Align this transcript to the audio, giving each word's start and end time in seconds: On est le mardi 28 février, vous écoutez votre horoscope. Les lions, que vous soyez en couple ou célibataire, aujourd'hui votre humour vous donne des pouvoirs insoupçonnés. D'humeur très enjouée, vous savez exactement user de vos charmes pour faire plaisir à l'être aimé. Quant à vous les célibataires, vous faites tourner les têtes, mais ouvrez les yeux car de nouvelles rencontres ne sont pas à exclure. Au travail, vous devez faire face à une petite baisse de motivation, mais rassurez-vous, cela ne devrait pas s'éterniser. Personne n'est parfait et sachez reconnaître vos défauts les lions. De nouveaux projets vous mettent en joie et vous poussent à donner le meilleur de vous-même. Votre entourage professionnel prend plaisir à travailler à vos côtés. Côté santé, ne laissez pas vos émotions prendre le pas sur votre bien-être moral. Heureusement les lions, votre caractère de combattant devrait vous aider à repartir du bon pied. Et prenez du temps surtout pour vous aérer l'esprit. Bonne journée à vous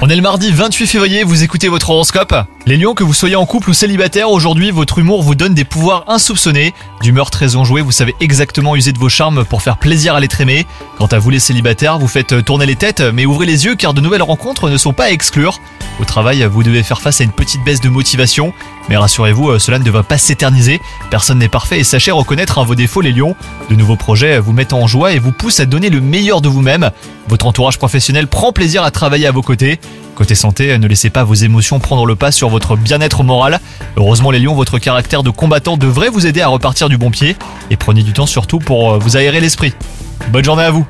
On 0.00 0.08
est 0.08 0.16
le 0.16 0.22
mardi 0.22 0.50
28 0.50 0.86
février, 0.86 1.22
vous 1.22 1.42
écoutez 1.42 1.68
votre 1.68 1.90
horoscope. 1.90 2.34
Les 2.64 2.78
lions, 2.78 2.94
que 2.94 3.04
vous 3.04 3.12
soyez 3.12 3.36
en 3.36 3.44
couple 3.44 3.68
ou 3.68 3.72
célibataire, 3.74 4.30
aujourd'hui 4.30 4.70
votre 4.70 4.98
humour 4.98 5.22
vous 5.22 5.34
donne 5.34 5.52
des 5.52 5.66
pouvoirs 5.66 6.04
insoupçonnés. 6.08 6.72
D'humeur 7.02 7.30
très 7.30 7.56
enjouée, 7.56 7.82
vous 7.82 7.92
savez 7.92 8.14
exactement 8.20 8.74
user 8.74 8.92
de 8.92 8.98
vos 8.98 9.10
charmes 9.10 9.44
pour 9.44 9.60
faire 9.60 9.76
plaisir 9.76 10.14
à 10.14 10.20
l'être 10.20 10.40
aimé. 10.40 10.66
Quant 10.96 11.06
à 11.06 11.18
vous 11.18 11.28
les 11.28 11.40
célibataires, 11.40 11.98
vous 11.98 12.08
faites 12.08 12.42
tourner 12.42 12.64
les 12.64 12.76
têtes, 12.76 13.02
mais 13.02 13.26
ouvrez 13.26 13.44
les 13.44 13.66
yeux 13.66 13.74
car 13.74 13.92
de 13.92 14.00
nouvelles 14.00 14.22
rencontres 14.22 14.70
ne 14.70 14.78
sont 14.78 14.94
pas 14.94 15.04
à 15.04 15.10
exclure. 15.10 15.60
Au 15.98 16.04
travail, 16.04 16.44
vous 16.44 16.62
devez 16.62 16.82
faire 16.82 17.00
face 17.00 17.20
à 17.20 17.24
une 17.24 17.32
petite 17.32 17.64
baisse 17.64 17.80
de 17.80 17.88
motivation, 17.88 18.52
mais 18.88 18.98
rassurez-vous, 18.98 19.58
cela 19.58 19.78
ne 19.78 19.84
devrait 19.84 20.02
pas 20.02 20.18
s'éterniser. 20.18 20.80
Personne 21.10 21.38
n'est 21.38 21.48
parfait 21.48 21.80
et 21.80 21.84
sachez 21.84 22.10
reconnaître 22.10 22.62
vos 22.64 22.74
défauts 22.74 23.00
les 23.00 23.12
lions. 23.12 23.34
De 23.70 23.74
nouveaux 23.74 23.96
projets 23.96 24.38
vous 24.38 24.52
mettent 24.52 24.74
en 24.74 24.86
joie 24.86 25.12
et 25.12 25.18
vous 25.18 25.32
poussent 25.32 25.60
à 25.60 25.64
donner 25.64 25.88
le 25.88 26.02
meilleur 26.02 26.42
de 26.42 26.48
vous-même. 26.48 26.90
Votre 27.28 27.46
entourage 27.46 27.78
professionnel 27.78 28.26
prend 28.26 28.52
plaisir 28.52 28.82
à 28.82 28.90
travailler 28.90 29.26
à 29.26 29.32
vos 29.32 29.42
côtés. 29.42 29.80
Côté 30.14 30.34
santé, 30.34 30.76
ne 30.78 30.86
laissez 30.86 31.10
pas 31.10 31.24
vos 31.24 31.34
émotions 31.34 31.78
prendre 31.78 32.04
le 32.06 32.14
pas 32.14 32.30
sur 32.30 32.48
votre 32.50 32.76
bien-être 32.76 33.22
moral. 33.22 33.58
Heureusement 33.96 34.30
les 34.30 34.38
lions, 34.38 34.54
votre 34.54 34.78
caractère 34.78 35.22
de 35.22 35.30
combattant 35.30 35.76
devrait 35.76 36.10
vous 36.10 36.26
aider 36.26 36.42
à 36.42 36.48
repartir 36.48 36.88
du 36.90 36.98
bon 36.98 37.10
pied. 37.10 37.36
Et 37.70 37.76
prenez 37.76 38.02
du 38.02 38.12
temps 38.12 38.26
surtout 38.26 38.58
pour 38.58 38.98
vous 38.98 39.16
aérer 39.16 39.40
l'esprit. 39.40 39.72
Bonne 40.28 40.44
journée 40.44 40.64
à 40.64 40.70
vous 40.70 40.86